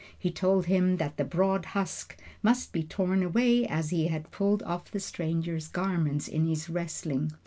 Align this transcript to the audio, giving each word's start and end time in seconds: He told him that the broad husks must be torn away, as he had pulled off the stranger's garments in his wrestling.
He 0.17 0.31
told 0.31 0.65
him 0.65 0.97
that 0.97 1.17
the 1.17 1.23
broad 1.23 1.63
husks 1.77 2.15
must 2.41 2.71
be 2.73 2.81
torn 2.81 3.21
away, 3.21 3.67
as 3.67 3.91
he 3.91 4.07
had 4.07 4.31
pulled 4.31 4.63
off 4.63 4.89
the 4.89 4.99
stranger's 4.99 5.67
garments 5.67 6.27
in 6.27 6.47
his 6.47 6.71
wrestling. 6.71 7.33